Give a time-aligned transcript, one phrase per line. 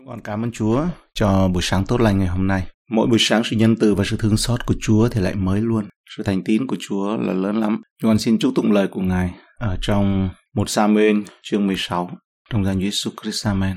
[0.00, 2.66] Chúng con cảm ơn Chúa cho buổi sáng tốt lành ngày hôm nay.
[2.90, 5.60] Mỗi buổi sáng sự nhân từ và sự thương xót của Chúa thì lại mới
[5.60, 5.84] luôn.
[6.16, 7.82] Sự thành tín của Chúa là lớn lắm.
[8.02, 12.10] Chúng con xin chúc tụng lời của Ngài ở trong một Samuel chương 16
[12.50, 13.76] trong danh Jesus Christ Amen.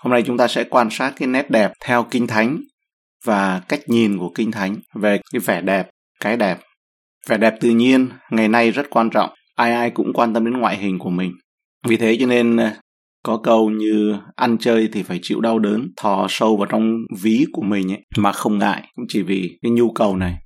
[0.00, 2.60] Hôm nay chúng ta sẽ quan sát cái nét đẹp theo Kinh Thánh
[3.24, 5.88] và cách nhìn của Kinh Thánh về cái vẻ đẹp,
[6.20, 6.58] cái đẹp.
[7.28, 9.30] Vẻ đẹp tự nhiên ngày nay rất quan trọng.
[9.54, 11.32] Ai ai cũng quan tâm đến ngoại hình của mình.
[11.88, 12.58] Vì thế cho nên
[13.26, 17.46] có câu như, ăn chơi thì phải chịu đau đớn, thò sâu vào trong ví
[17.52, 18.82] của mình ấy, mà không ngại.
[18.96, 20.36] Cũng chỉ vì cái nhu cầu này.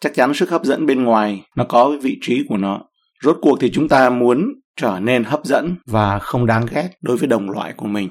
[0.00, 2.80] Chắc chắn sức hấp dẫn bên ngoài, nó có cái vị trí của nó.
[3.22, 4.44] Rốt cuộc thì chúng ta muốn
[4.80, 8.08] trở nên hấp dẫn và không đáng ghét đối với đồng loại của mình.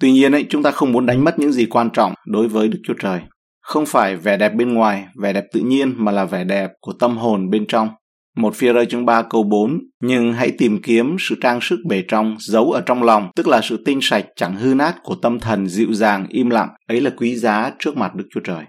[0.00, 2.68] Tuy nhiên ấy, chúng ta không muốn đánh mất những gì quan trọng đối với
[2.68, 3.20] đức chúa trời.
[3.60, 6.92] Không phải vẻ đẹp bên ngoài, vẻ đẹp tự nhiên mà là vẻ đẹp của
[6.92, 7.88] tâm hồn bên trong
[8.36, 12.02] một phía rơi chương 3 câu 4, nhưng hãy tìm kiếm sự trang sức bề
[12.08, 15.40] trong, giấu ở trong lòng, tức là sự tinh sạch chẳng hư nát của tâm
[15.40, 18.64] thần dịu dàng, im lặng, ấy là quý giá trước mặt Đức Chúa Trời.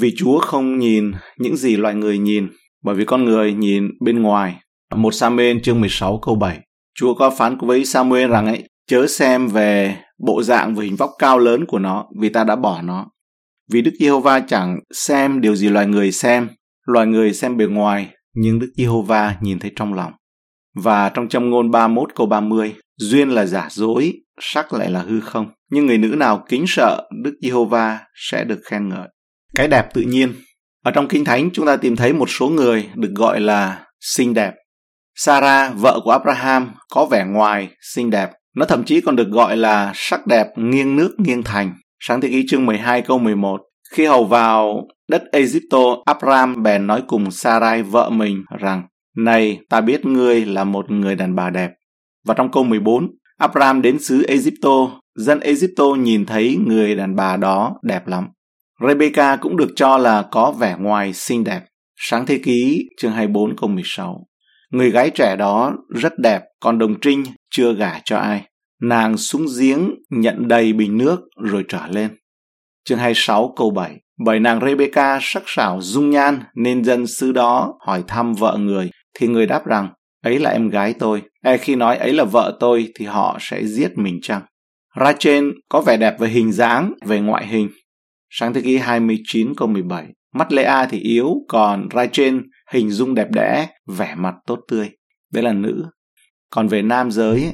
[0.00, 2.48] Vì Chúa không nhìn những gì loài người nhìn,
[2.84, 4.54] bởi vì con người nhìn bên ngoài.
[4.94, 6.60] Một Samuel chương 16 câu 7,
[6.98, 11.10] Chúa có phán với Samuel rằng ấy, chớ xem về bộ dạng và hình vóc
[11.18, 13.06] cao lớn của nó, vì ta đã bỏ nó.
[13.72, 16.48] Vì Đức Giê-hô-va chẳng xem điều gì loài người xem,
[16.86, 20.12] loài người xem bề ngoài, nhưng Đức Giê-hô-va nhìn thấy trong lòng.
[20.74, 25.20] Và trong châm ngôn 31 câu 30, duyên là giả dối, sắc lại là hư
[25.20, 25.46] không.
[25.70, 29.08] Nhưng người nữ nào kính sợ Đức Giê-hô-va sẽ được khen ngợi.
[29.54, 30.34] Cái đẹp tự nhiên.
[30.84, 34.34] Ở trong Kinh Thánh chúng ta tìm thấy một số người được gọi là xinh
[34.34, 34.54] đẹp.
[35.14, 38.30] Sarah, vợ của Abraham, có vẻ ngoài xinh đẹp.
[38.56, 41.74] Nó thậm chí còn được gọi là sắc đẹp nghiêng nước nghiêng thành.
[42.00, 43.60] Sáng thế ký chương 12 câu 11.
[43.92, 48.82] Khi hầu vào đất Egypto, Abram bèn nói cùng Sarai vợ mình rằng,
[49.16, 51.70] Này, ta biết ngươi là một người đàn bà đẹp.
[52.26, 57.36] Và trong câu 14, Abram đến xứ Egypto, dân Egypto nhìn thấy người đàn bà
[57.36, 58.28] đó đẹp lắm.
[58.88, 61.60] Rebecca cũng được cho là có vẻ ngoài xinh đẹp.
[61.96, 64.26] Sáng thế ký chương 24 câu 16.
[64.70, 68.48] Người gái trẻ đó rất đẹp, còn đồng trinh chưa gả cho ai.
[68.82, 72.10] Nàng xuống giếng nhận đầy bình nước rồi trở lên.
[72.84, 77.78] Chương 26 câu 7 bởi nàng Rebecca sắc sảo dung nhan nên dân xứ đó
[77.86, 79.88] hỏi thăm vợ người thì người đáp rằng
[80.22, 81.22] ấy là em gái tôi.
[81.42, 84.42] E khi nói ấy là vợ tôi thì họ sẽ giết mình chăng?
[85.00, 87.68] Rachel có vẻ đẹp về hình dáng, về ngoại hình.
[88.30, 90.06] Sáng thế ký 29 câu 17
[90.36, 92.38] Mắt Lea thì yếu, còn Rachel
[92.72, 94.90] hình dung đẹp đẽ, vẻ mặt tốt tươi.
[95.32, 95.84] Đấy là nữ.
[96.50, 97.52] Còn về nam giới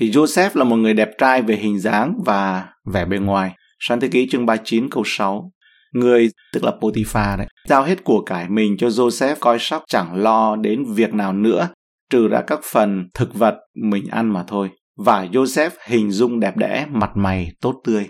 [0.00, 3.54] thì Joseph là một người đẹp trai về hình dáng và vẻ bề ngoài.
[3.80, 5.52] Sáng thế ký chương 39 câu 6
[5.92, 10.14] Người, tức là Potiphar đấy, giao hết của cải mình cho Joseph coi sóc chẳng
[10.22, 11.68] lo đến việc nào nữa,
[12.10, 14.68] trừ ra các phần thực vật mình ăn mà thôi.
[15.04, 18.06] Và Joseph hình dung đẹp đẽ, mặt mày tốt tươi.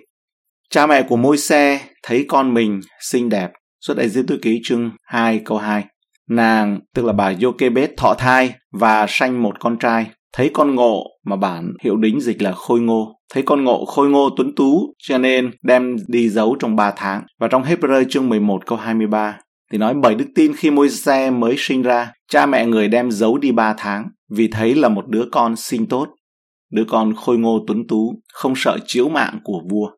[0.71, 4.61] Cha mẹ của môi xe thấy con mình xinh đẹp, xuất đại diễn tôi ký
[4.65, 5.85] chương 2 câu 2.
[6.29, 11.05] Nàng, tức là bà Jochebed thọ thai và sanh một con trai, thấy con ngộ
[11.27, 14.95] mà bản hiệu đính dịch là khôi ngô thấy con ngộ khôi ngô tuấn tú,
[14.99, 19.39] cho nên đem đi giấu trong 3 tháng và trong Hebrew chương 11 câu 23
[19.73, 23.11] thì nói bởi đức tin khi môi xe mới sinh ra, cha mẹ người đem
[23.11, 26.09] giấu đi 3 tháng, vì thấy là một đứa con sinh tốt,
[26.73, 29.91] đứa con khôi ngô tuấn tú, không sợ chiếu mạng của vua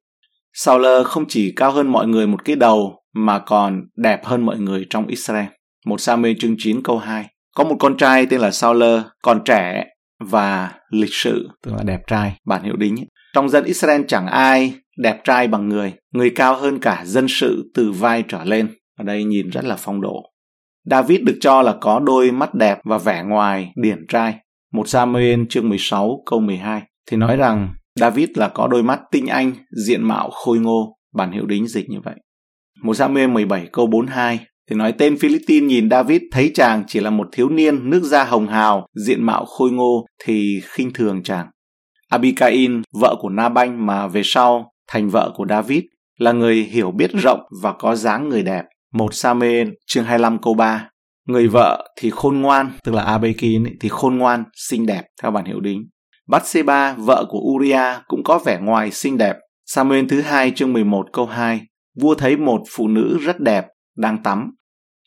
[0.53, 4.59] Saul không chỉ cao hơn mọi người một cái đầu, mà còn đẹp hơn mọi
[4.59, 5.47] người trong Israel.
[5.87, 7.27] Một sa mê chương 9 câu 2.
[7.55, 9.85] Có một con trai tên là Sauler còn trẻ
[10.25, 12.97] và lịch sự, tức là đẹp trai, bản hiệu đính.
[13.35, 17.71] Trong dân Israel chẳng ai đẹp trai bằng người, người cao hơn cả dân sự
[17.75, 18.69] từ vai trở lên.
[18.99, 20.23] Ở đây nhìn rất là phong độ.
[20.85, 24.35] David được cho là có đôi mắt đẹp và vẻ ngoài điển trai.
[24.73, 29.27] Một Samuel chương 16 câu 12 thì nói rằng David là có đôi mắt tinh
[29.27, 29.53] anh,
[29.87, 32.15] diện mạo khôi ngô, bản hiệu đính dịch như vậy.
[32.83, 34.41] Một Samuel 17 câu 42
[34.73, 38.25] thì nói tên Philippines nhìn David thấy chàng chỉ là một thiếu niên nước da
[38.25, 41.47] hồng hào, diện mạo khôi ngô thì khinh thường chàng.
[42.09, 45.83] Abigail, vợ của Nabanh mà về sau thành vợ của David,
[46.19, 48.63] là người hiểu biết rộng và có dáng người đẹp.
[48.93, 50.89] Một Samuel chương 25 câu 3.
[51.29, 55.45] Người vợ thì khôn ngoan, tức là Abigail thì khôn ngoan, xinh đẹp theo bản
[55.45, 55.83] hiệu đính.
[56.29, 59.37] Bathsheba, vợ của Uriah cũng có vẻ ngoài xinh đẹp.
[59.67, 61.61] Samuel thứ hai chương 11 câu 2.
[62.01, 63.67] Vua thấy một phụ nữ rất đẹp
[63.97, 64.51] đang tắm.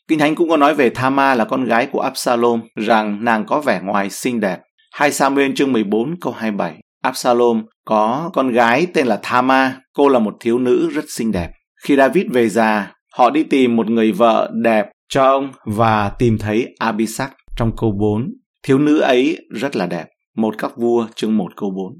[0.08, 3.60] Kinh Thánh cũng có nói về Thama là con gái của Absalom rằng nàng có
[3.60, 4.58] vẻ ngoài xinh đẹp.
[4.92, 6.74] 2 Samuel chương 14 câu 27.
[7.02, 11.50] Absalom có con gái tên là Thama, cô là một thiếu nữ rất xinh đẹp.
[11.84, 16.38] Khi David về già, họ đi tìm một người vợ đẹp cho ông và tìm
[16.38, 18.32] thấy Abisak trong câu 4.
[18.62, 20.04] Thiếu nữ ấy rất là đẹp.
[20.36, 21.92] Một các vua chương 1 câu 4.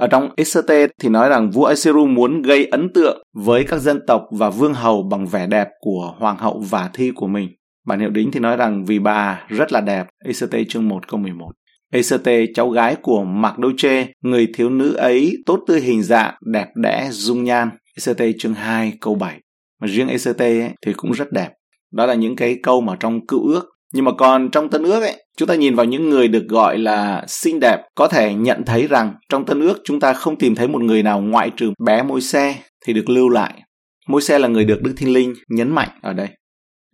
[0.00, 0.70] Ở trong XT
[1.00, 4.74] thì nói rằng vua Assyru muốn gây ấn tượng với các dân tộc và vương
[4.74, 7.48] hầu bằng vẻ đẹp của hoàng hậu và thi của mình.
[7.86, 11.20] Bản hiệu đính thì nói rằng vì bà rất là đẹp, XT chương 1 câu
[11.20, 11.50] 11.
[11.92, 16.34] Exerte, cháu gái của Mạc Đô Chê, người thiếu nữ ấy tốt tươi hình dạng,
[16.52, 17.70] đẹp đẽ, dung nhan.
[17.96, 19.40] Exerte chương 2 câu 7.
[19.80, 21.50] Mà riêng Exerte thì cũng rất đẹp.
[21.92, 25.00] Đó là những cái câu mà trong cựu ước nhưng mà còn trong tân ước
[25.00, 28.64] ấy, chúng ta nhìn vào những người được gọi là xinh đẹp, có thể nhận
[28.66, 31.72] thấy rằng trong tân ước chúng ta không tìm thấy một người nào ngoại trừ
[31.86, 32.56] bé môi xe
[32.86, 33.62] thì được lưu lại.
[34.08, 36.28] Môi xe là người được Đức Thiên Linh nhấn mạnh ở đây.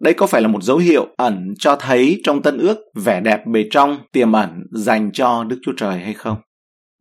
[0.00, 3.46] Đây có phải là một dấu hiệu ẩn cho thấy trong tân ước vẻ đẹp
[3.46, 6.36] bề trong tiềm ẩn dành cho Đức Chúa Trời hay không?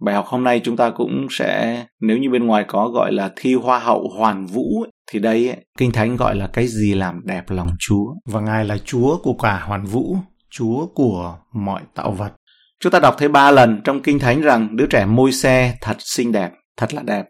[0.06, 3.32] Bài học hôm nay chúng ta cũng sẽ, nếu như bên ngoài có gọi là
[3.36, 7.22] thi hoa hậu hoàn vũ, thì đây ấy, Kinh Thánh gọi là cái gì làm
[7.26, 8.06] đẹp lòng Chúa.
[8.26, 10.18] Và Ngài là Chúa của cả hoàn vũ,
[10.50, 12.34] Chúa của mọi tạo vật.
[12.80, 15.98] Chúng ta đọc thấy ba lần trong Kinh Thánh rằng đứa trẻ môi xe thật
[16.00, 17.26] xinh đẹp, thật là đẹp.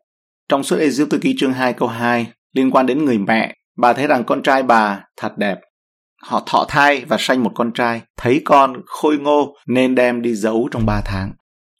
[0.49, 3.93] Trong suốt Ê Tư Ký chương 2 câu 2 liên quan đến người mẹ, bà
[3.93, 5.59] thấy rằng con trai bà thật đẹp.
[6.23, 10.33] Họ thọ thai và sanh một con trai, thấy con khôi ngô nên đem đi
[10.33, 11.31] giấu trong ba tháng.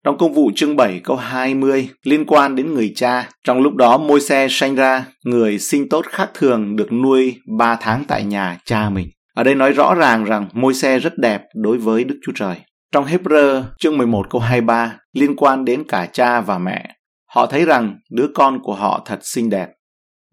[0.04, 3.98] Trong công vụ chương 7 câu 20 liên quan đến người cha, trong lúc đó
[3.98, 8.58] môi xe sanh ra, người sinh tốt khác thường được nuôi 3 tháng tại nhà
[8.66, 9.10] cha mình.
[9.36, 12.56] Ở đây nói rõ ràng rằng môi xe rất đẹp đối với Đức Chúa Trời.
[12.92, 16.96] Trong Hebrew chương 11 câu 23 liên quan đến cả cha và mẹ,
[17.34, 19.68] họ thấy rằng đứa con của họ thật xinh đẹp.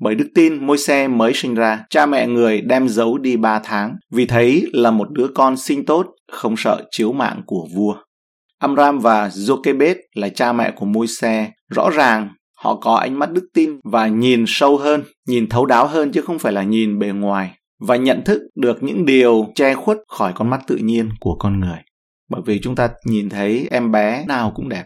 [0.01, 3.61] Bởi đức tin môi xe mới sinh ra, cha mẹ người đem giấu đi 3
[3.65, 7.95] tháng vì thấy là một đứa con sinh tốt, không sợ chiếu mạng của vua.
[8.59, 13.33] Amram và Jochebed là cha mẹ của môi xe Rõ ràng họ có ánh mắt
[13.33, 16.99] đức tin và nhìn sâu hơn, nhìn thấu đáo hơn chứ không phải là nhìn
[16.99, 17.55] bề ngoài
[17.87, 21.61] và nhận thức được những điều che khuất khỏi con mắt tự nhiên của con
[21.61, 21.79] người.
[22.31, 24.85] Bởi vì chúng ta nhìn thấy em bé nào cũng đẹp.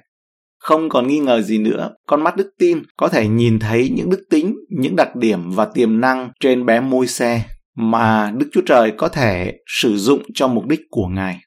[0.58, 4.10] Không còn nghi ngờ gì nữa, con mắt đức tin có thể nhìn thấy những
[4.10, 7.42] đức tính, những đặc điểm và tiềm năng trên bé môi xe
[7.76, 11.38] mà Đức Chúa Trời có thể sử dụng cho mục đích của Ngài.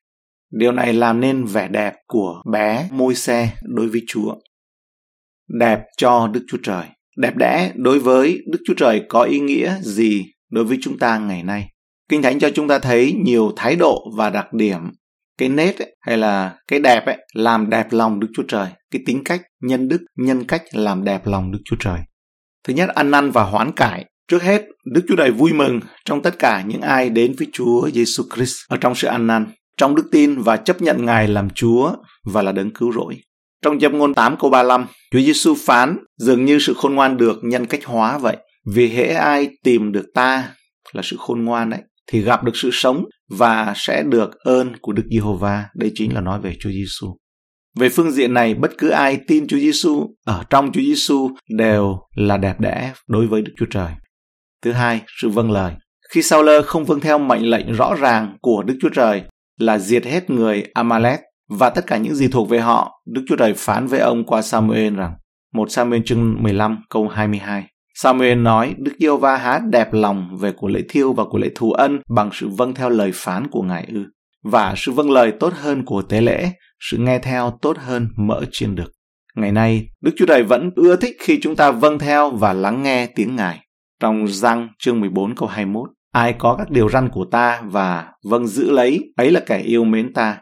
[0.52, 4.36] Điều này làm nên vẻ đẹp của bé môi xe đối với Chúa.
[5.60, 6.86] Đẹp cho Đức Chúa Trời.
[7.18, 11.18] Đẹp đẽ đối với Đức Chúa Trời có ý nghĩa gì đối với chúng ta
[11.18, 11.68] ngày nay?
[12.10, 14.80] Kinh Thánh cho chúng ta thấy nhiều thái độ và đặc điểm
[15.38, 19.02] cái nết ấy, hay là cái đẹp ấy làm đẹp lòng Đức Chúa Trời, cái
[19.06, 22.00] tính cách nhân đức, nhân cách làm đẹp lòng Đức Chúa Trời.
[22.68, 24.06] Thứ nhất, ăn năn và hoán cải.
[24.28, 27.90] Trước hết, Đức Chúa Trời vui mừng trong tất cả những ai đến với Chúa
[27.90, 29.46] Giêsu Christ ở trong sự ăn năn
[29.80, 31.94] trong đức tin và chấp nhận Ngài làm Chúa
[32.26, 33.18] và là đấng cứu rỗi.
[33.64, 37.40] Trong châm ngôn 8 câu 35, Chúa Giêsu phán dường như sự khôn ngoan được
[37.44, 38.38] nhân cách hóa vậy.
[38.66, 40.54] Vì hễ ai tìm được ta
[40.94, 44.94] là sự khôn ngoan đấy thì gặp được sự sống và sẽ được ơn của
[44.94, 45.66] Đức Giê-hô-va.
[45.76, 47.18] Đây chính là nói về Chúa Giêsu.
[47.80, 51.98] Về phương diện này, bất cứ ai tin Chúa Giêsu ở trong Chúa Giêsu đều
[52.16, 53.92] là đẹp đẽ đối với Đức Chúa Trời.
[54.62, 55.74] Thứ hai, sự vâng lời.
[56.10, 59.24] Khi Sao Lơ không vâng theo mệnh lệnh rõ ràng của Đức Chúa Trời
[59.60, 61.20] là diệt hết người Amalek
[61.50, 63.02] và tất cả những gì thuộc về họ.
[63.14, 65.14] Đức Chúa Trời phán với ông qua Samuel rằng,
[65.54, 67.66] một Samuel chương 15 câu 22.
[68.02, 71.50] Samuel nói, Đức Yêu Va há đẹp lòng về của lễ thiêu và của lễ
[71.56, 74.06] thù ân bằng sự vâng theo lời phán của Ngài ư.
[74.44, 78.42] Và sự vâng lời tốt hơn của tế lễ, sự nghe theo tốt hơn mỡ
[78.52, 78.92] chiên được.
[79.36, 82.84] Ngày nay, Đức Chúa Trời vẫn ưa thích khi chúng ta vâng theo và lắng
[82.84, 83.60] nghe tiếng Ngài.
[84.00, 88.48] Trong Giăng chương 14 câu 21, Ai có các điều răn của ta và vâng
[88.48, 90.38] giữ lấy, ấy là kẻ yêu mến ta.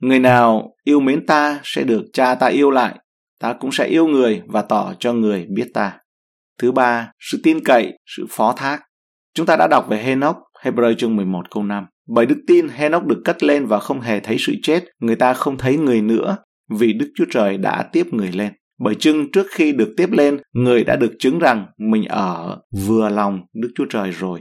[0.00, 2.98] Người nào yêu mến ta sẽ được cha ta yêu lại,
[3.40, 5.92] ta cũng sẽ yêu người và tỏ cho người biết ta.
[6.58, 8.82] Thứ ba, sự tin cậy, sự phó thác.
[9.34, 11.84] Chúng ta đã đọc về Henoch, Hebrew chương 11 câu 5.
[12.08, 15.34] Bởi đức tin, Henoch được cất lên và không hề thấy sự chết, người ta
[15.34, 16.36] không thấy người nữa,
[16.78, 18.52] vì Đức Chúa Trời đã tiếp người lên.
[18.80, 23.08] Bởi chưng trước khi được tiếp lên, người đã được chứng rằng mình ở vừa
[23.08, 24.40] lòng Đức Chúa Trời rồi.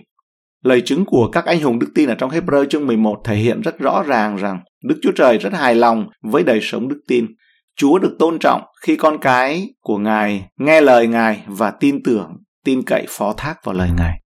[0.63, 3.61] Lời chứng của các anh hùng đức tin ở trong Hebrew chương 11 thể hiện
[3.61, 7.27] rất rõ ràng rằng Đức Chúa Trời rất hài lòng với đời sống đức tin.
[7.75, 12.31] Chúa được tôn trọng khi con cái của Ngài nghe lời Ngài và tin tưởng,
[12.65, 14.19] tin cậy phó thác vào lời Ngài.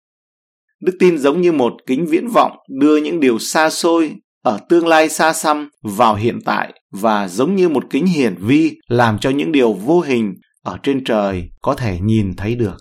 [0.81, 4.87] Đức tin giống như một kính viễn vọng đưa những điều xa xôi ở tương
[4.87, 9.31] lai xa xăm vào hiện tại và giống như một kính hiển vi làm cho
[9.31, 12.77] những điều vô hình ở trên trời có thể nhìn thấy được.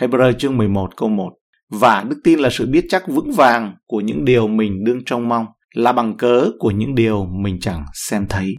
[0.00, 1.32] Hebrew chương 11 câu 1
[1.70, 5.28] và đức tin là sự biết chắc vững vàng của những điều mình đương trông
[5.28, 8.54] mong, là bằng cớ của những điều mình chẳng xem thấy.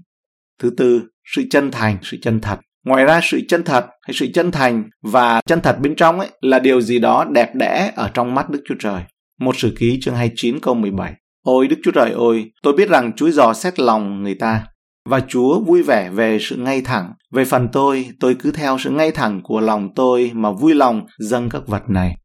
[0.62, 1.02] Thứ tư,
[1.36, 2.60] sự chân thành, sự chân thật.
[2.86, 6.30] Ngoài ra sự chân thật hay sự chân thành và chân thật bên trong ấy
[6.42, 9.02] là điều gì đó đẹp đẽ ở trong mắt Đức Chúa Trời.
[9.40, 11.14] Một sử ký chương 29 câu 17.
[11.46, 14.64] Ôi Đức Chúa Trời ơi, tôi biết rằng Chúa dò xét lòng người ta.
[15.10, 17.14] và Chúa vui vẻ về sự ngay thẳng.
[17.34, 21.06] Về phần tôi, tôi cứ theo sự ngay thẳng của lòng tôi mà vui lòng
[21.20, 22.16] dâng các vật này.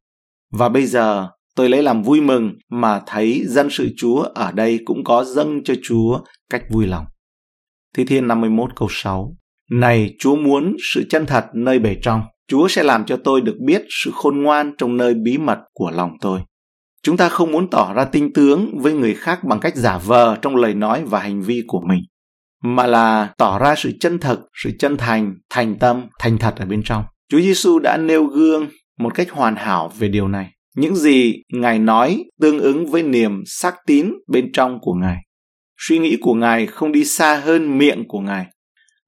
[0.53, 4.81] Và bây giờ, tôi lấy làm vui mừng mà thấy dân sự Chúa ở đây
[4.85, 7.05] cũng có dâng cho Chúa cách vui lòng.
[7.97, 9.37] Thi Thiên 51 câu 6
[9.71, 13.57] Này Chúa muốn sự chân thật nơi bề trong, Chúa sẽ làm cho tôi được
[13.67, 16.41] biết sự khôn ngoan trong nơi bí mật của lòng tôi.
[17.03, 20.37] Chúng ta không muốn tỏ ra tinh tướng với người khác bằng cách giả vờ
[20.43, 22.01] trong lời nói và hành vi của mình,
[22.63, 26.67] mà là tỏ ra sự chân thực, sự chân thành, thành tâm, thành thật ở
[26.67, 27.05] bên trong.
[27.29, 28.69] Chúa Giêsu đã nêu gương
[28.99, 30.51] một cách hoàn hảo về điều này.
[30.77, 35.17] Những gì Ngài nói tương ứng với niềm xác tín bên trong của Ngài.
[35.89, 38.47] Suy nghĩ của Ngài không đi xa hơn miệng của Ngài.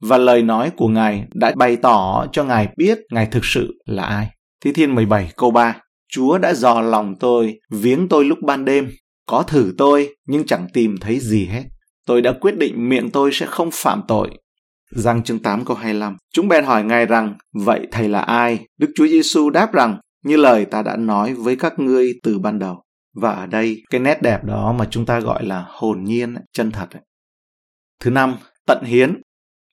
[0.00, 4.04] Và lời nói của Ngài đã bày tỏ cho Ngài biết Ngài thực sự là
[4.04, 4.28] ai.
[4.64, 5.76] Thi Thiên 17 câu 3
[6.12, 8.90] Chúa đã dò lòng tôi, viếng tôi lúc ban đêm,
[9.26, 11.64] có thử tôi nhưng chẳng tìm thấy gì hết.
[12.06, 14.30] Tôi đã quyết định miệng tôi sẽ không phạm tội.
[14.90, 18.66] Giăng chương 8 câu 25 Chúng bèn hỏi Ngài rằng, vậy Thầy là ai?
[18.78, 22.58] Đức Chúa Giêsu đáp rằng, như lời ta đã nói với các ngươi từ ban
[22.58, 22.82] đầu.
[23.14, 26.70] Và ở đây, cái nét đẹp đó mà chúng ta gọi là hồn nhiên, chân
[26.70, 26.88] thật.
[28.00, 29.22] Thứ năm, tận hiến.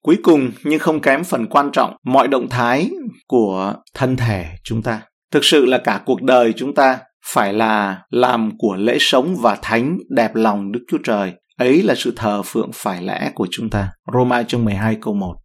[0.04, 2.90] Cuối cùng nhưng không kém phần quan trọng, mọi động thái
[3.28, 5.02] của thân thể chúng ta.
[5.32, 9.58] Thực sự là cả cuộc đời chúng ta phải là làm của lễ sống và
[9.62, 11.34] thánh đẹp lòng Đức Chúa Trời.
[11.58, 13.92] Ấy là sự thờ phượng phải lẽ của chúng ta.
[14.14, 15.36] Roma chương 12 câu 1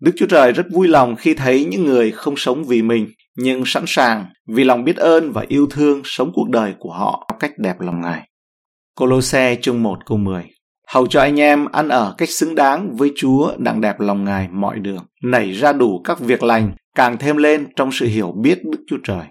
[0.00, 3.62] Đức Chúa Trời rất vui lòng khi thấy những người không sống vì mình, nhưng
[3.66, 7.52] sẵn sàng vì lòng biết ơn và yêu thương sống cuộc đời của họ cách
[7.58, 8.28] đẹp lòng Ngài.
[8.96, 10.44] Colosse chương 1 câu 10
[10.88, 14.48] Hầu cho anh em ăn ở cách xứng đáng với Chúa đặng đẹp lòng Ngài
[14.48, 18.58] mọi đường, nảy ra đủ các việc lành, càng thêm lên trong sự hiểu biết
[18.64, 19.24] Đức Chúa Trời.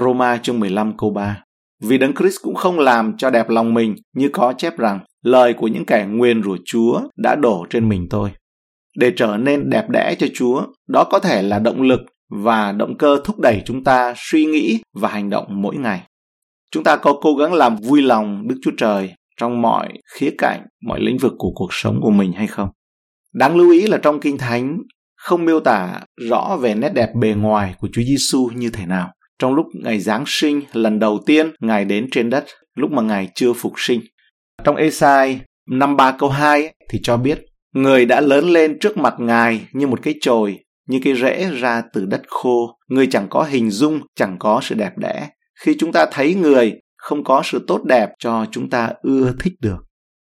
[0.00, 1.42] Roma chương 15 câu 3
[1.82, 5.52] Vì Đấng Christ cũng không làm cho đẹp lòng mình như có chép rằng lời
[5.54, 8.30] của những kẻ nguyên rủa Chúa đã đổ trên mình tôi.
[8.98, 12.00] Để trở nên đẹp đẽ cho Chúa, đó có thể là động lực
[12.42, 16.02] và động cơ thúc đẩy chúng ta suy nghĩ và hành động mỗi ngày.
[16.70, 20.66] Chúng ta có cố gắng làm vui lòng Đức Chúa Trời trong mọi khía cạnh,
[20.86, 22.68] mọi lĩnh vực của cuộc sống của mình hay không?
[23.32, 24.78] Đáng lưu ý là trong Kinh Thánh
[25.16, 29.12] không miêu tả rõ về nét đẹp bề ngoài của Chúa Giêsu như thế nào.
[29.38, 33.28] Trong lúc ngày Giáng sinh lần đầu tiên Ngài đến trên đất, lúc mà Ngài
[33.34, 34.00] chưa phục sinh.
[34.64, 39.14] Trong Esai năm ba câu 2 thì cho biết Người đã lớn lên trước mặt
[39.18, 42.78] Ngài như một cái chồi, như cái rễ ra từ đất khô.
[42.88, 45.28] Người chẳng có hình dung, chẳng có sự đẹp đẽ.
[45.60, 49.52] Khi chúng ta thấy người không có sự tốt đẹp cho chúng ta ưa thích
[49.60, 49.78] được.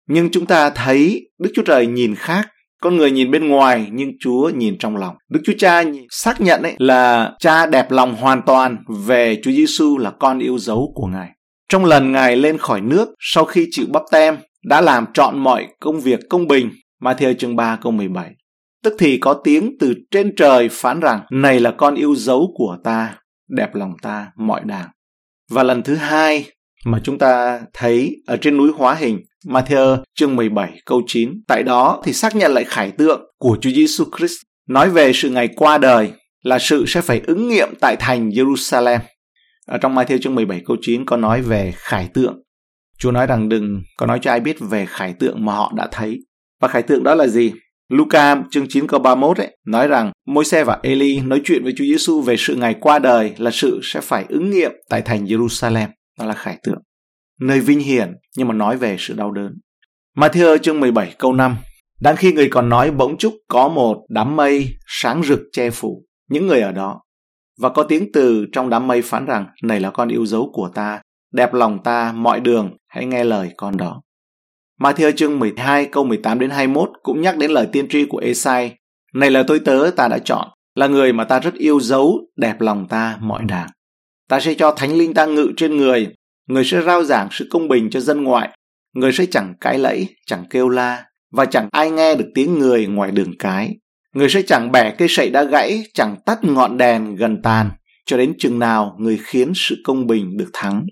[0.08, 2.48] Nhưng chúng ta thấy Đức Chúa Trời nhìn khác,
[2.82, 5.16] con người nhìn bên ngoài nhưng Chúa nhìn trong lòng.
[5.30, 9.98] Đức Chúa Cha xác nhận ấy là Cha đẹp lòng hoàn toàn về Chúa Giêsu
[9.98, 11.30] là con yêu dấu của Ngài.
[11.70, 15.68] Trong lần Ngài lên khỏi nước sau khi chịu bắp tem đã làm trọn mọi
[15.80, 16.70] công việc công bình
[17.02, 18.30] Matthew chương 3 câu 17
[18.84, 22.78] Tức thì có tiếng từ trên trời phán rằng Này là con yêu dấu của
[22.84, 23.16] ta,
[23.48, 24.90] đẹp lòng ta mọi đàng.
[25.52, 26.46] Và lần thứ hai
[26.86, 31.64] mà chúng ta thấy ở trên núi hóa hình Matthew chương 17 câu 9 tại
[31.64, 35.50] đó thì xác nhận lại khải tượng của Chúa Giêsu Christ nói về sự ngày
[35.56, 36.12] qua đời
[36.44, 39.00] là sự sẽ phải ứng nghiệm tại thành Jerusalem.
[39.68, 42.44] Ở trong Matthew chương 17 câu 9 có nói về khải tượng.
[42.98, 45.88] Chúa nói rằng đừng có nói cho ai biết về khải tượng mà họ đã
[45.92, 46.20] thấy.
[46.62, 47.54] Và khải tượng đó là gì?
[47.90, 51.74] Luca chương 9 câu 31 ấy, nói rằng môi xe và Eli nói chuyện với
[51.78, 55.26] Chúa Giêsu về sự ngày qua đời là sự sẽ phải ứng nghiệm tại thành
[55.26, 55.88] Jerusalem.
[56.20, 56.82] Đó là khải tượng.
[57.42, 59.54] Nơi vinh hiển nhưng mà nói về sự đau đớn.
[60.18, 61.58] Matthew chương 17 câu 5
[62.02, 66.06] Đang khi người còn nói bỗng chúc có một đám mây sáng rực che phủ
[66.30, 67.02] những người ở đó.
[67.62, 70.70] Và có tiếng từ trong đám mây phán rằng này là con yêu dấu của
[70.76, 71.02] ta,
[71.34, 74.02] đẹp lòng ta mọi đường, hãy nghe lời con đó.
[74.80, 78.76] Matthew chương 12 câu 18 đến 21 cũng nhắc đến lời tiên tri của Esai.
[79.14, 82.62] Này là tôi tớ ta đã chọn, là người mà ta rất yêu dấu, đẹp
[82.62, 83.70] lòng ta mọi đàng.
[84.30, 86.08] Ta sẽ cho thánh linh ta ngự trên người,
[86.48, 88.50] người sẽ rao giảng sự công bình cho dân ngoại,
[88.96, 92.86] người sẽ chẳng cãi lẫy, chẳng kêu la, và chẳng ai nghe được tiếng người
[92.86, 93.76] ngoài đường cái.
[94.16, 97.70] Người sẽ chẳng bẻ cây sậy đã gãy, chẳng tắt ngọn đèn gần tàn,
[98.06, 100.86] cho đến chừng nào người khiến sự công bình được thắng.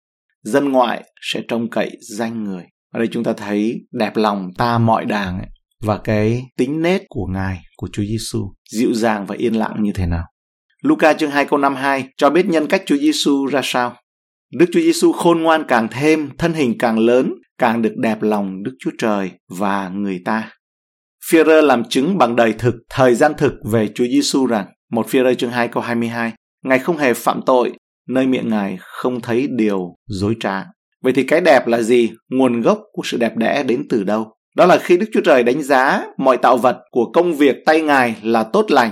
[0.44, 2.64] Dân ngoại sẽ trông cậy danh người.
[2.94, 5.48] Ở đây chúng ta thấy đẹp lòng ta mọi đàng ấy,
[5.82, 9.92] và cái tính nết của Ngài, của Chúa Giêsu dịu dàng và yên lặng như
[9.96, 10.24] thế nào.
[10.84, 13.96] Luca chương 2 câu 52 cho biết nhân cách Chúa Giêsu ra sao.
[14.54, 18.64] Đức Chúa Giêsu khôn ngoan càng thêm, thân hình càng lớn, càng được đẹp lòng
[18.64, 20.52] Đức Chúa Trời và người ta.
[21.32, 25.34] Führer làm chứng bằng đời thực, thời gian thực về Chúa Giêsu rằng, một Führer
[25.34, 27.72] chương 2 câu 22, Ngài không hề phạm tội,
[28.10, 30.64] nơi miệng Ngài không thấy điều dối trá.
[31.04, 32.12] Vậy thì cái đẹp là gì?
[32.30, 34.34] Nguồn gốc của sự đẹp đẽ đến từ đâu?
[34.56, 37.82] Đó là khi Đức Chúa Trời đánh giá mọi tạo vật của công việc tay
[37.82, 38.92] Ngài là tốt lành.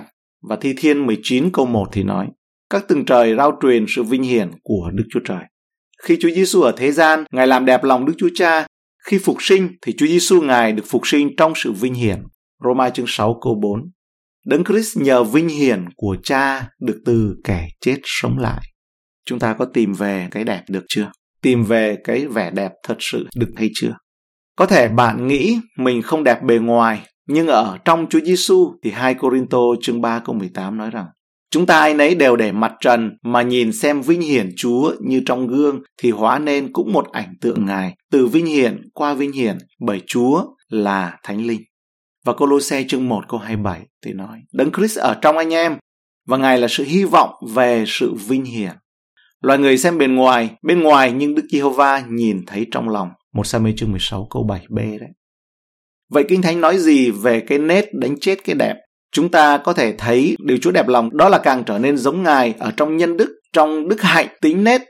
[0.50, 2.28] Và Thi Thiên 19 câu 1 thì nói,
[2.70, 5.44] các tầng trời rao truyền sự vinh hiển của Đức Chúa Trời.
[6.04, 8.68] Khi Chúa Giêsu ở thế gian, Ngài làm đẹp lòng Đức Chúa Cha.
[9.06, 12.24] Khi phục sinh thì Chúa Giêsu Ngài được phục sinh trong sự vinh hiển.
[12.64, 13.80] Roma chương 6 câu 4.
[14.46, 18.62] Đấng Christ nhờ vinh hiển của cha được từ kẻ chết sống lại.
[19.26, 21.12] Chúng ta có tìm về cái đẹp được chưa?
[21.46, 23.98] Tìm về cái vẻ đẹp thật sự được hay chưa?
[24.58, 28.92] Có thể bạn nghĩ mình không đẹp bề ngoài, nhưng ở trong Chúa Giêsu thì
[28.92, 31.06] 2 Corinto chương 3 câu 18 nói rằng
[31.52, 35.22] Chúng ta ai nấy đều để mặt trần mà nhìn xem vinh hiển Chúa như
[35.26, 39.32] trong gương thì hóa nên cũng một ảnh tượng Ngài, từ vinh hiển qua vinh
[39.32, 41.62] hiển bởi Chúa là Thánh Linh.
[42.26, 45.78] Và Colosse chương 1 câu 27 thì nói, Đấng Christ ở trong anh em
[46.28, 48.72] và Ngài là sự hy vọng về sự vinh hiển.
[49.46, 53.10] Loài người xem bên ngoài, bên ngoài nhưng Đức Giê-hô-va nhìn thấy trong lòng.
[53.34, 55.10] Một sa chương 16 câu 7b đấy.
[56.12, 58.76] Vậy Kinh Thánh nói gì về cái nét đánh chết cái đẹp?
[59.12, 62.24] Chúng ta có thể thấy điều Chúa đẹp lòng đó là càng trở nên giống
[62.24, 64.82] Ngài ở trong nhân đức, trong đức hạnh tính nét.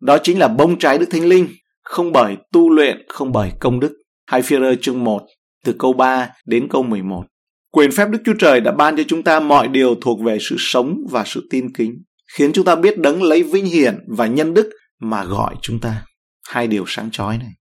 [0.00, 1.48] Đó chính là bông trái Đức Thánh Linh,
[1.84, 3.92] không bởi tu luyện, không bởi công đức.
[4.26, 5.22] Hai phi chương 1
[5.64, 7.24] từ câu 3 đến câu 11.
[7.72, 10.56] Quyền phép Đức Chúa Trời đã ban cho chúng ta mọi điều thuộc về sự
[10.58, 12.02] sống và sự tin kính,
[12.36, 14.70] khiến chúng ta biết đấng lấy vinh hiển và nhân đức
[15.00, 16.04] mà gọi chúng ta.
[16.48, 17.52] Hai điều sáng chói này.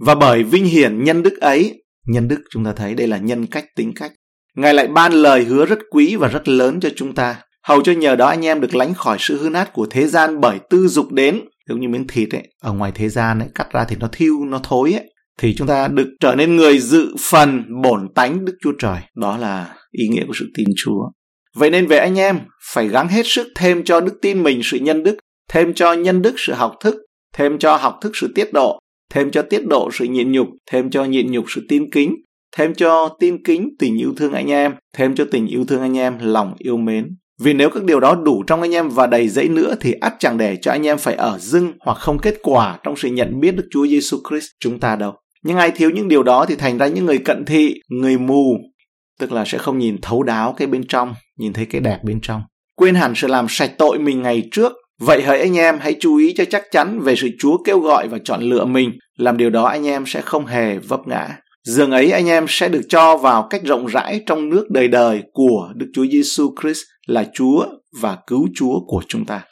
[0.00, 3.46] Và bởi vinh hiển nhân đức ấy, nhân đức chúng ta thấy đây là nhân
[3.46, 4.12] cách tính cách.
[4.56, 7.36] Ngài lại ban lời hứa rất quý và rất lớn cho chúng ta.
[7.62, 10.40] Hầu cho nhờ đó anh em được lánh khỏi sự hư nát của thế gian
[10.40, 11.40] bởi tư dục đến.
[11.68, 14.44] Giống như miếng thịt ấy, ở ngoài thế gian ấy, cắt ra thì nó thiêu,
[14.44, 18.56] nó thối ấy thì chúng ta được trở nên người dự phần bổn tánh Đức
[18.62, 19.00] Chúa Trời.
[19.16, 21.10] Đó là ý nghĩa của sự tin Chúa.
[21.54, 22.38] Vậy nên về anh em,
[22.72, 25.16] phải gắng hết sức thêm cho đức tin mình sự nhân đức,
[25.50, 26.94] thêm cho nhân đức sự học thức,
[27.36, 28.78] thêm cho học thức sự tiết độ,
[29.10, 32.14] thêm cho tiết độ sự nhịn nhục, thêm cho nhịn nhục sự tin kính,
[32.56, 35.98] thêm cho tin kính tình yêu thương anh em, thêm cho tình yêu thương anh
[35.98, 37.16] em lòng yêu mến.
[37.40, 40.14] Vì nếu các điều đó đủ trong anh em và đầy dẫy nữa thì ắt
[40.18, 43.40] chẳng để cho anh em phải ở dưng hoặc không kết quả trong sự nhận
[43.40, 45.12] biết Đức Chúa Giêsu Christ chúng ta đâu.
[45.42, 48.56] Nhưng ai thiếu những điều đó thì thành ra những người cận thị, người mù,
[49.24, 52.20] tức là sẽ không nhìn thấu đáo cái bên trong, nhìn thấy cái đẹp bên
[52.22, 52.42] trong.
[52.76, 54.72] Quên hẳn sự làm sạch tội mình ngày trước.
[55.00, 58.08] Vậy hỡi anh em hãy chú ý cho chắc chắn về sự Chúa kêu gọi
[58.08, 58.90] và chọn lựa mình.
[59.18, 61.28] Làm điều đó anh em sẽ không hề vấp ngã.
[61.66, 65.22] Dường ấy anh em sẽ được cho vào cách rộng rãi trong nước đời đời
[65.32, 67.66] của Đức Chúa Giêsu Christ là Chúa
[68.00, 69.42] và cứu Chúa của chúng ta.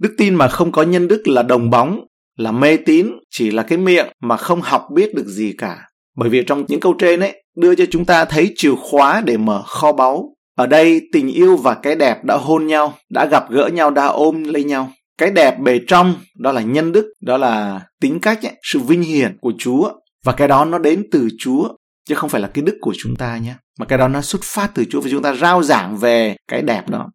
[0.00, 2.00] Đức tin mà không có nhân đức là đồng bóng
[2.38, 5.78] là mê tín chỉ là cái miệng mà không học biết được gì cả.
[6.16, 9.36] Bởi vì trong những câu trên ấy đưa cho chúng ta thấy chìa khóa để
[9.36, 10.36] mở kho báu.
[10.56, 14.06] Ở đây tình yêu và cái đẹp đã hôn nhau, đã gặp gỡ nhau, đã
[14.06, 14.92] ôm lấy nhau.
[15.18, 19.02] Cái đẹp bề trong đó là nhân đức, đó là tính cách, ấy, sự vinh
[19.02, 19.92] hiển của Chúa.
[20.24, 21.68] Và cái đó nó đến từ Chúa,
[22.08, 23.54] chứ không phải là cái đức của chúng ta nhé.
[23.78, 26.62] Mà cái đó nó xuất phát từ Chúa và chúng ta rao giảng về cái
[26.62, 27.08] đẹp đó.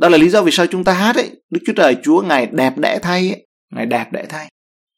[0.00, 1.30] Đó là lý do vì sao chúng ta hát ấy.
[1.50, 3.46] Đức Chúa Trời Chúa Ngài đẹp đẽ thay ấy.
[3.72, 4.48] Ngài đẹp đẽ thay.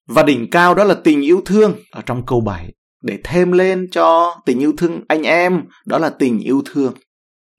[0.08, 3.88] Và đỉnh cao đó là tình yêu thương ở trong câu 7 để thêm lên
[3.90, 6.94] cho tình yêu thương anh em đó là tình yêu thương.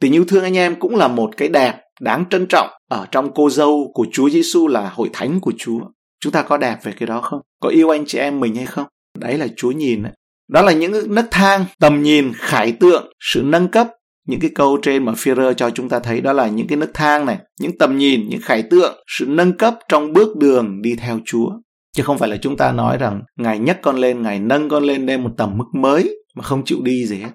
[0.02, 3.34] Tình yêu thương anh em cũng là một cái đẹp đáng trân trọng ở trong
[3.34, 5.80] cô dâu của Chúa Giêsu là hội thánh của Chúa.
[6.20, 7.42] Chúng ta có đẹp về cái đó không?
[7.60, 8.86] Có yêu anh chị em mình hay không?
[9.20, 10.12] Đấy là Chúa nhìn đấy.
[10.52, 13.88] Đó là những nấc thang, tầm nhìn, khải tượng, sự nâng cấp.
[14.28, 16.94] Những cái câu trên mà Führer cho chúng ta thấy đó là những cái nấc
[16.94, 20.96] thang này, những tầm nhìn, những khải tượng, sự nâng cấp trong bước đường đi
[20.96, 21.50] theo Chúa.
[21.94, 24.84] Chứ không phải là chúng ta nói rằng Ngài nhấc con lên, Ngài nâng con
[24.84, 27.32] lên lên một tầm mức mới mà không chịu đi gì hết.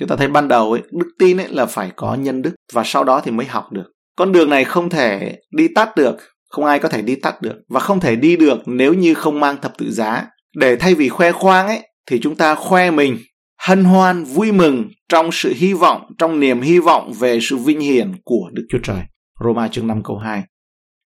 [0.00, 2.82] Chúng ta thấy ban đầu ấy, đức tin ấy là phải có nhân đức và
[2.84, 3.92] sau đó thì mới học được.
[4.16, 6.16] Con đường này không thể đi tắt được,
[6.50, 9.40] không ai có thể đi tắt được và không thể đi được nếu như không
[9.40, 10.26] mang thập tự giá.
[10.56, 11.80] Để thay vì khoe khoang ấy
[12.10, 13.18] thì chúng ta khoe mình
[13.60, 17.80] hân hoan vui mừng trong sự hy vọng, trong niềm hy vọng về sự vinh
[17.80, 19.00] hiển của Đức Chúa Trời.
[19.44, 20.42] Roma chương 5 câu 2.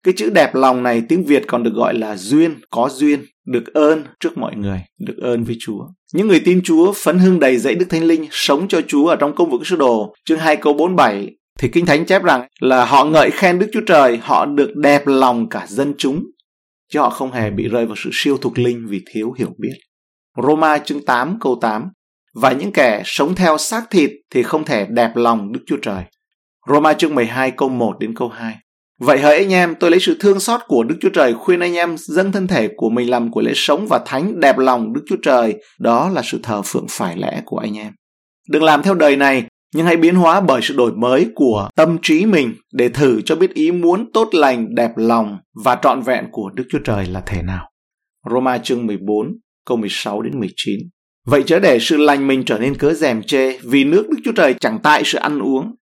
[0.09, 3.75] Cái chữ đẹp lòng này tiếng Việt còn được gọi là duyên, có duyên, được
[3.75, 5.87] ơn trước mọi người, được ơn với Chúa.
[6.15, 9.17] Những người tin Chúa phấn hưng đầy dẫy Đức Thánh Linh sống cho Chúa ở
[9.17, 12.85] trong công vụ sứ đồ chương 2 câu 47 thì Kinh Thánh chép rằng là
[12.85, 16.25] họ ngợi khen Đức Chúa Trời, họ được đẹp lòng cả dân chúng,
[16.93, 19.75] chứ họ không hề bị rơi vào sự siêu thuộc linh vì thiếu hiểu biết.
[20.43, 21.89] Roma chương 8 câu 8
[22.35, 26.05] Và những kẻ sống theo xác thịt thì không thể đẹp lòng Đức Chúa Trời.
[26.69, 28.57] Roma chương 12 câu 1 đến câu 2
[29.01, 31.75] Vậy hỡi anh em, tôi lấy sự thương xót của Đức Chúa Trời khuyên anh
[31.75, 35.01] em dâng thân thể của mình làm của lễ sống và thánh đẹp lòng Đức
[35.09, 35.55] Chúa Trời.
[35.79, 37.93] Đó là sự thờ phượng phải lẽ của anh em.
[38.49, 41.99] Đừng làm theo đời này, nhưng hãy biến hóa bởi sự đổi mới của tâm
[42.03, 46.25] trí mình để thử cho biết ý muốn tốt lành, đẹp lòng và trọn vẹn
[46.33, 47.69] của Đức Chúa Trời là thể nào.
[48.31, 49.27] Roma chương 14,
[49.67, 50.79] câu 16 đến 19.
[51.27, 54.33] Vậy chớ để sự lành mình trở nên cớ rèm chê vì nước Đức Chúa
[54.33, 55.75] Trời chẳng tại sự ăn uống.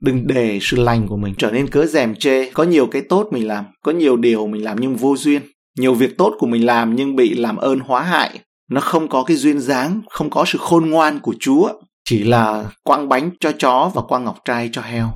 [0.00, 2.50] Đừng để sự lành của mình trở nên cớ rèm chê.
[2.50, 5.42] Có nhiều cái tốt mình làm, có nhiều điều mình làm nhưng vô duyên.
[5.78, 8.40] Nhiều việc tốt của mình làm nhưng bị làm ơn hóa hại.
[8.70, 11.68] Nó không có cái duyên dáng, không có sự khôn ngoan của Chúa.
[12.04, 15.10] Chỉ là quăng bánh cho chó và quăng ngọc trai cho heo.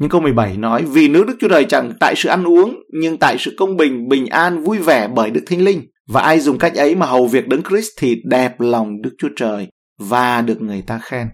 [0.00, 3.16] Nhưng câu 17 nói, vì nước Đức Chúa Trời chẳng tại sự ăn uống, nhưng
[3.16, 5.82] tại sự công bình, bình an, vui vẻ bởi Đức Thánh Linh.
[6.08, 9.28] Và ai dùng cách ấy mà hầu việc đấng Christ thì đẹp lòng Đức Chúa
[9.36, 11.26] Trời và được người ta khen.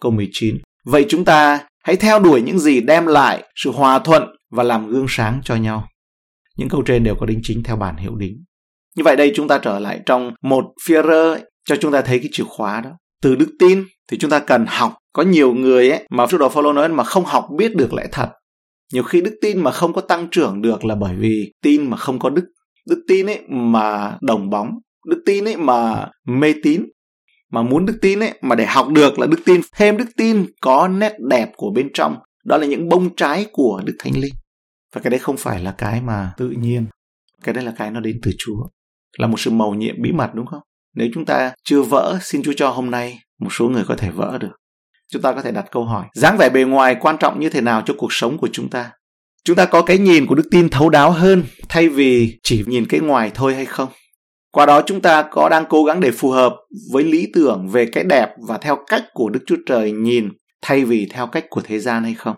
[0.00, 0.58] Câu 19.
[0.84, 4.88] Vậy chúng ta hãy theo đuổi những gì đem lại sự hòa thuận và làm
[4.88, 5.88] gương sáng cho nhau.
[6.56, 8.44] Những câu trên đều có đính chính theo bản hiệu đính.
[8.96, 11.02] Như vậy đây chúng ta trở lại trong một phía
[11.68, 12.90] cho chúng ta thấy cái chìa khóa đó.
[13.22, 14.94] Từ đức tin thì chúng ta cần học.
[15.12, 18.06] Có nhiều người ấy mà trước đó Phaolô nói mà không học biết được lẽ
[18.12, 18.28] thật.
[18.92, 21.96] Nhiều khi đức tin mà không có tăng trưởng được là bởi vì tin mà
[21.96, 22.44] không có đức
[22.88, 24.70] đức tin ấy mà đồng bóng
[25.08, 26.84] đức tin ấy mà mê tín
[27.50, 30.46] mà muốn đức tin ấy, mà để học được là đức tin, thêm đức tin
[30.60, 32.16] có nét đẹp của bên trong.
[32.44, 34.34] Đó là những bông trái của đức thánh linh.
[34.94, 36.86] Và cái đấy không phải là cái mà tự nhiên.
[37.42, 38.68] Cái đấy là cái nó đến từ chúa.
[39.18, 40.62] Là một sự mầu nhiệm bí mật, đúng không?
[40.94, 44.10] Nếu chúng ta chưa vỡ, xin chúa cho hôm nay một số người có thể
[44.10, 44.56] vỡ được.
[45.12, 47.60] Chúng ta có thể đặt câu hỏi, dáng vẻ bề ngoài quan trọng như thế
[47.60, 48.90] nào cho cuộc sống của chúng ta?
[49.44, 52.86] Chúng ta có cái nhìn của đức tin thấu đáo hơn thay vì chỉ nhìn
[52.86, 53.88] cái ngoài thôi hay không?
[54.58, 56.54] Qua đó chúng ta có đang cố gắng để phù hợp
[56.92, 60.28] với lý tưởng về cái đẹp và theo cách của đức chúa trời nhìn,
[60.62, 62.36] thay vì theo cách của thế gian hay không?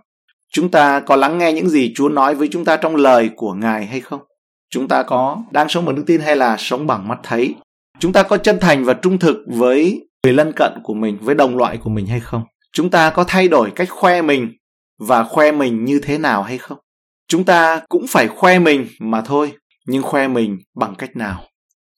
[0.53, 3.55] Chúng ta có lắng nghe những gì chúa nói với chúng ta trong lời của
[3.55, 4.21] ngài hay không?
[4.71, 7.55] Chúng ta có đang sống bằng đức tin hay là sống bằng mắt thấy?
[7.99, 11.35] Chúng ta có chân thành và trung thực với người lân cận của mình, với
[11.35, 12.43] đồng loại của mình hay không?
[12.73, 14.49] Chúng ta có thay đổi cách khoe mình
[14.99, 16.79] và khoe mình như thế nào hay không?
[17.29, 19.53] Chúng ta cũng phải khoe mình mà thôi,
[19.87, 21.50] nhưng khoe mình bằng cách nào?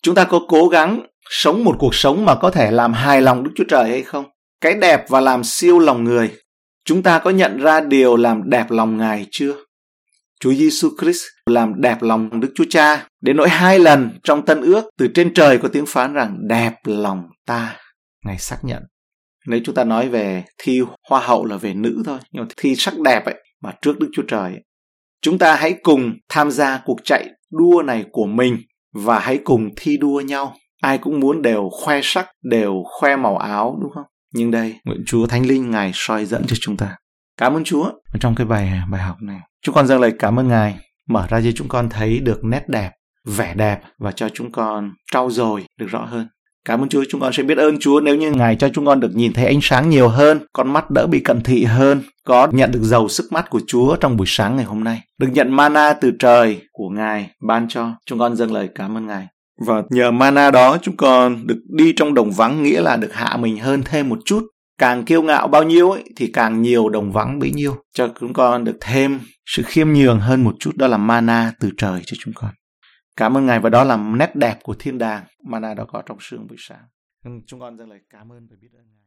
[0.03, 3.45] Chúng ta có cố gắng sống một cuộc sống mà có thể làm hài lòng
[3.45, 4.25] đức chúa trời hay không
[4.61, 6.31] cái đẹp và làm siêu lòng người
[6.85, 9.55] chúng ta có nhận ra điều làm đẹp lòng ngài chưa
[10.43, 14.61] Chúa Giêsu Christ làm đẹp lòng Đức Chúa Cha đến nỗi hai lần trong tân
[14.61, 17.77] ước từ trên trời có tiếng phán rằng đẹp lòng ta.
[18.25, 18.83] Ngài xác nhận.
[19.47, 22.75] Nếu chúng ta nói về thi hoa hậu là về nữ thôi, nhưng mà thi
[22.77, 24.63] sắc đẹp ấy mà trước Đức Chúa Trời ấy,
[25.23, 28.57] Chúng ta hãy cùng tham gia cuộc chạy đua này của mình
[28.93, 30.55] và hãy cùng thi đua nhau.
[30.83, 34.05] Ai cũng muốn đều khoe sắc, đều khoe màu áo đúng không?
[34.35, 36.97] Nhưng đây, nguyện Chúa Thánh Linh Ngài soi dẫn cho chúng ta.
[37.37, 37.91] Cảm ơn Chúa.
[38.21, 40.79] Trong cái bài bài học này, chúng con dâng lời cảm ơn Ngài
[41.09, 42.91] mở ra cho chúng con thấy được nét đẹp,
[43.25, 46.29] vẻ đẹp và cho chúng con trau dồi được rõ hơn.
[46.65, 49.01] Cảm ơn Chúa, chúng con sẽ biết ơn Chúa nếu như Ngài cho chúng con
[49.01, 52.49] được nhìn thấy ánh sáng nhiều hơn, con mắt đỡ bị cận thị hơn, có
[52.53, 55.01] nhận được giàu sức mắt của Chúa trong buổi sáng ngày hôm nay.
[55.19, 57.91] Được nhận mana từ trời của Ngài ban cho.
[58.07, 59.27] Chúng con dâng lời cảm ơn Ngài.
[59.67, 63.37] Và nhờ mana đó chúng con được đi trong đồng vắng nghĩa là được hạ
[63.37, 64.43] mình hơn thêm một chút.
[64.79, 67.77] Càng kiêu ngạo bao nhiêu ấy, thì càng nhiều đồng vắng bấy nhiêu.
[67.95, 71.71] Cho chúng con được thêm sự khiêm nhường hơn một chút đó là mana từ
[71.77, 72.51] trời cho chúng con.
[73.17, 76.03] Cảm ơn Ngài và đó là nét đẹp của thiên đàng mà Ngài đã có
[76.07, 76.85] trong sương buổi sáng.
[77.47, 79.02] Chúng con dâng lời cảm ơn và biết ơn Ngài.